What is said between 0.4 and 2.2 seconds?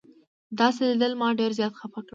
داسې لیدل ما ډېر زیات خفه کړم.